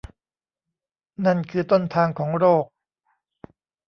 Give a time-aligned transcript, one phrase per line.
[1.25, 2.65] นั่นคือต้นทางของโรค